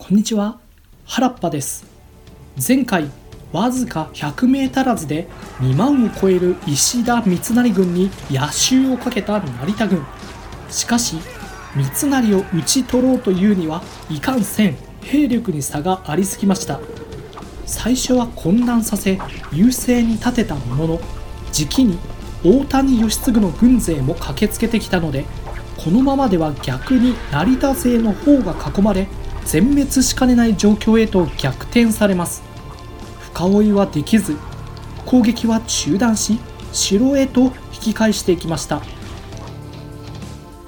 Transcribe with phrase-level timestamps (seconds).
[0.00, 0.60] こんにちは。
[1.06, 1.84] 原っぱです。
[2.66, 3.10] 前回
[3.52, 5.26] わずか100名足らずで
[5.58, 10.06] 2万を超える石田三成軍に野襲をかけた成田軍。
[10.70, 11.16] しかし
[11.74, 16.80] 三成を討ち取ろうというにはいかんせん兵力に差がありすぎました。
[17.66, 19.18] 最初は混乱させ
[19.52, 21.00] 優勢に立てたものの
[21.50, 21.98] 時期に
[22.44, 25.24] 大谷義継の軍勢も駆けつけてきたので
[25.76, 29.08] このままでは逆に成田勢の方が囲まれ
[29.48, 32.42] 全滅しかねない状況へと逆転されます。
[33.32, 34.36] 深追いはできず
[35.06, 36.38] 攻撃は中断し
[36.70, 38.82] 城へと引き返していきました。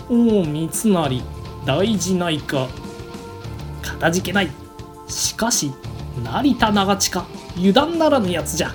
[0.08, 1.22] おお三成
[1.66, 2.68] 大事ないか。
[3.82, 4.50] かたじけない。
[5.08, 5.72] しかし
[6.24, 7.26] 成田長近
[7.58, 8.74] 油断ならぬやつじゃ。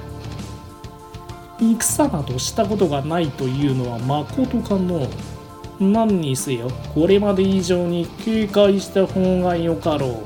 [1.60, 5.08] 戦などしたことがないというのはまことかの
[5.79, 10.23] 何にせよこれまで以上に警戒した方がよかろ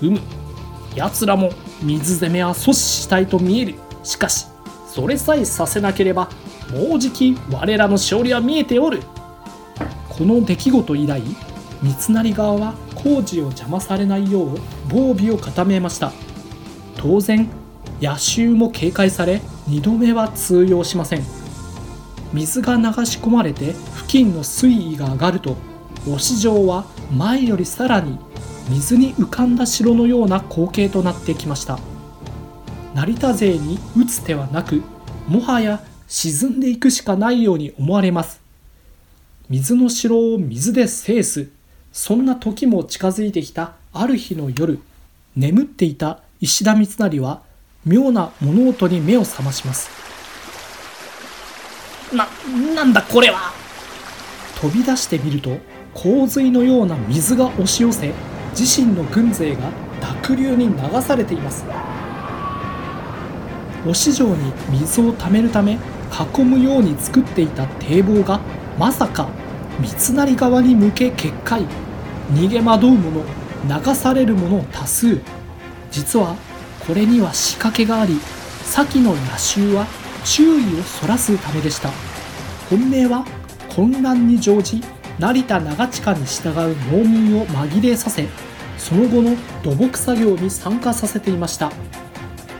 [0.00, 0.06] う。
[0.06, 0.20] うむ
[0.96, 1.50] 奴らも
[1.82, 3.74] 水攻めは阻止したいと見える。
[4.02, 4.46] しかし
[4.88, 6.28] それさえさせなければ
[6.72, 9.00] もうじき我らの勝利は見えておる。
[10.08, 11.22] この出来事以来
[11.82, 16.12] 三成側は工事を邪魔されないよう防備を固めました。
[16.96, 17.48] 当然
[18.00, 21.41] 野襲も警戒され2度目は通用しません。
[22.32, 25.56] 水が流し込まれて付近の水位が上がると
[26.06, 28.18] 忍城は前よりさらに
[28.68, 31.78] 水に浮かんだ城のような光景となってきました。
[32.94, 34.82] 成田勢に打つ手はなく
[35.26, 38.40] もはや沈んでいくしかないように思われます。
[39.48, 41.48] 水の城を水で制す
[41.92, 44.78] そんな時も近づいてきたある日の夜
[45.36, 47.42] 眠っていた石田三成は
[47.84, 50.01] 妙な物音に目を覚まします。
[52.12, 52.28] な、
[52.74, 53.52] なんだこれは。
[54.60, 55.58] 飛び出してみると
[55.92, 58.12] 洪水のような水が押し寄せ
[58.58, 61.64] 自身の軍勢が濁流に流されています。
[63.84, 65.78] 忍城に水をためるため
[66.36, 68.40] 囲むように作っていた堤防が
[68.78, 69.28] まさか
[69.80, 71.66] 三成側に向け決壊。
[72.32, 73.24] 逃げ惑う者
[73.64, 75.20] 流される者多数。
[75.90, 76.36] 実は
[76.86, 78.18] これには仕掛けがあり
[78.64, 79.86] 先の野襲は
[80.24, 81.90] 注意をそらすためでした。
[82.70, 83.24] 本命は
[83.68, 84.82] 混乱に乗じ
[85.18, 88.26] 成田長近に従う農民を紛れさせ
[88.78, 91.70] その後の土木作業に参加させていました。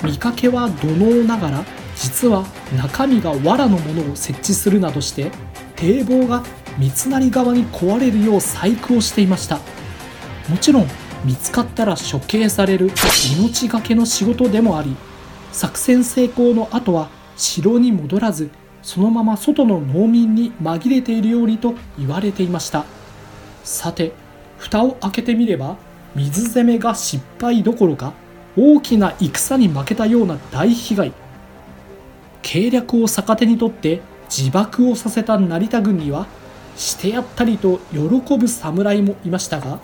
[0.05, 1.65] 見かけは土のながら
[1.97, 2.45] 実は
[2.77, 5.31] 中身が藁のものを設置するなどして
[5.77, 6.43] 堤防が
[6.79, 9.59] 三成側に壊れるよう細工をしていました。
[10.49, 10.87] もちろん
[11.25, 12.91] 見つかったら処刑される
[13.37, 14.97] 命がけの仕事でもあり
[15.53, 18.51] 作戦成功の後は城に戻らず
[18.83, 22.85] そのまま外の農民に紛れているようにと言われていました。
[23.65, 24.13] さて
[24.59, 25.77] 蓋を開けてみれば
[26.15, 28.13] 水攻めが失敗どころか
[28.57, 31.13] 大きな戦に負けたような大被害。
[32.43, 36.27] 計略を逆手にとって自爆をさせた成田軍には
[36.77, 39.79] してやったりと喜ぶ侍もいましたが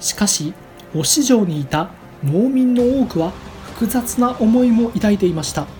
[0.00, 0.54] しかし
[0.92, 1.90] 忍城にいた
[2.24, 3.30] 農民の多くは
[3.74, 5.79] 複雑な思いも抱いていました。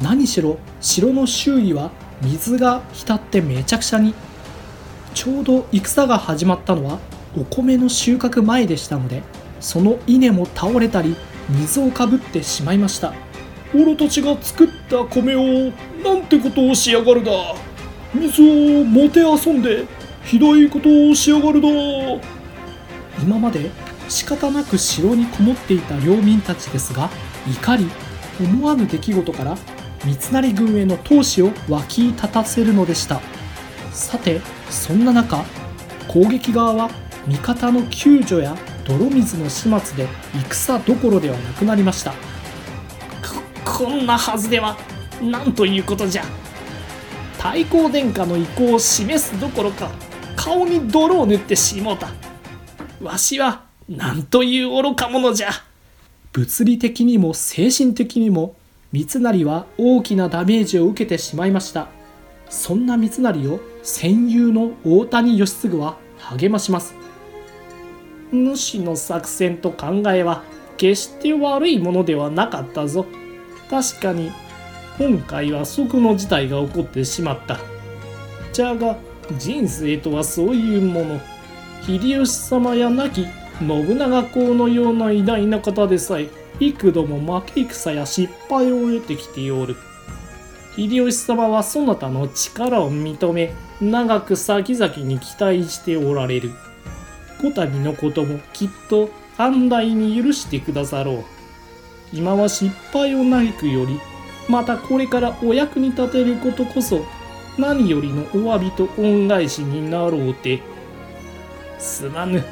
[0.00, 1.90] 何しろ城の周囲は
[2.22, 4.14] 水が浸ってめちゃくちゃに。
[5.14, 6.98] ちょうど戦が始まったのは
[7.36, 9.22] お米の収穫前でしたので
[9.60, 11.16] その稲も倒れたり
[11.48, 13.14] 水をかぶってしまいました。
[13.74, 15.72] 俺たちが作った米を
[16.04, 17.32] なんてことをしやがるだ。
[18.14, 19.86] 水をもてあそんで
[20.24, 21.68] ひどいことをしやがるだ。
[23.22, 23.70] 今まで
[24.08, 27.10] 仕方なく城にこもっていた領民たちですが
[27.48, 27.86] 怒り
[28.40, 29.56] 思わぬ出来事から
[30.06, 33.20] 三成軍への投資を湧き立たせるのでした。
[33.90, 34.40] さて
[34.70, 35.44] そんな中
[36.06, 36.90] 攻撃側は
[37.26, 40.08] 味方の救助や泥水の始末で
[40.48, 42.14] 戦どころではなくなりました。
[43.64, 44.76] こんなはずでは
[45.20, 46.24] なんということじゃ。
[47.38, 49.90] 太閤殿下の意向を示すどころか
[50.36, 52.08] 顔に泥を塗ってしもうた。
[53.02, 55.50] わしはなんという愚か者じゃ。
[56.32, 58.54] 物理的にも精神的にも
[58.92, 61.88] 三成は大きなダメージを受けてしまいました。
[62.48, 66.94] そんな三成を戦友の大谷義継は励まします。
[68.32, 70.42] 主の作戦と考えは
[70.76, 73.06] 決して悪いものではなかったぞ。
[73.68, 74.30] 確かに
[74.98, 77.58] 今回は即の事態が起こってしまった。
[78.52, 78.96] じゃが
[79.36, 81.20] 人生とはそういうもの。
[81.82, 83.26] 秀吉様や亡き
[83.58, 86.28] 信長公のような偉大な方でさえ
[86.60, 89.76] 幾度も負け戦や失敗を得てきておる。
[90.76, 96.52] 秀吉様はそなたの力を認め長く先々に期待しておられる。
[97.40, 101.24] こたびのこともきっと安泰に許してくださろう。
[102.12, 104.00] 今は失敗を嘆くより
[104.48, 107.04] またこれからお役に立てることこそ
[107.58, 110.62] 何よりのお詫びと恩返しになろうて。
[111.78, 112.44] すまぬ。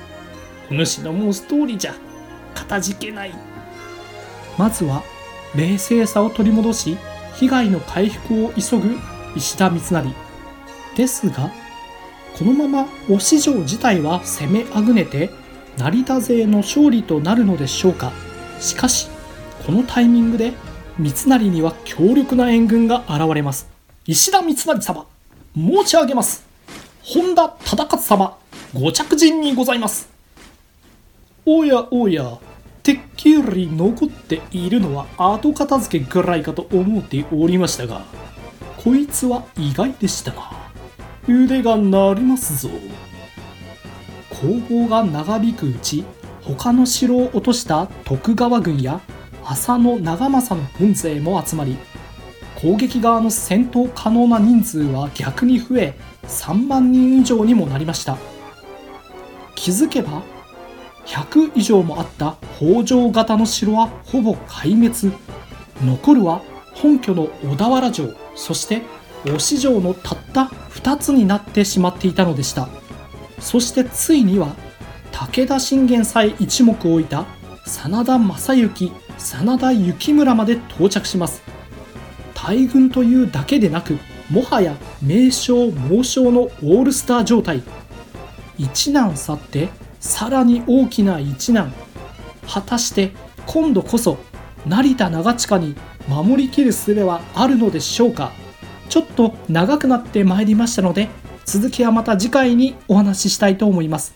[0.71, 1.95] お主の申す通りじゃ。
[2.55, 3.54] かたじけない。
[4.59, 5.03] まずは
[5.55, 6.99] 冷静さを取り戻し
[7.35, 8.97] 被害の回復を急ぐ
[9.37, 10.15] 石田三成。
[10.97, 11.51] ですが
[12.39, 15.31] このまま忍城自体は攻めあぐねて
[15.77, 18.13] 成田勢の勝利となるのでしょうか。
[18.61, 19.09] しかし
[19.67, 20.53] このタイミングで
[20.99, 23.69] 三成には強力な援軍が現れます。
[24.07, 25.07] 石田三成様
[25.57, 26.45] 申し上げます。
[27.03, 28.37] 本田忠勝様
[28.73, 30.09] ご着陣にございます。
[31.47, 32.39] おやおや
[32.85, 38.03] てっきり残っているのは後片付けぐらいかと思っておりましたが
[38.77, 40.53] こいつは意外でしたな
[41.27, 42.69] 腕が鳴りますぞ。
[44.29, 46.05] 攻防が長引くうち
[46.43, 49.01] 他の城を落とした徳川軍や
[49.43, 51.79] 浅野長政の軍勢も集まり
[52.57, 55.95] 攻撃側の戦闘可能な人数は逆に増え
[56.25, 58.19] 3万人以上にもなりました。
[59.55, 60.23] 気づけば
[61.07, 65.15] 100以上もあった北条型の城はほぼ壊滅。
[65.85, 66.43] 残るは
[66.75, 68.83] 本拠の小田原城そして
[69.25, 72.69] 忍城のたった2つになってしまっていたのでした。
[73.39, 74.55] そしてついには
[75.13, 77.25] 武田信玄さえ一目置いた
[77.67, 81.43] 真田正幸真田幸村まで到着します。
[82.35, 83.99] 大軍というだけでなく
[84.31, 87.63] もはや名将猛将のオールスター状態。
[88.59, 89.69] 一難去って
[90.05, 91.73] さらに大きな一難。
[92.47, 93.13] 果たして
[93.47, 94.19] 今度こそ
[94.67, 95.75] 成田長近に
[96.07, 98.31] 守りきる術はあるのでしょうか？
[98.91, 101.09] ちょっと長くなってまいりましたので
[101.47, 104.15] 続きはまた次回にお話ししたいと思います。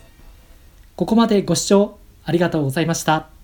[0.95, 3.38] ここまでご視聴ありがとうございました。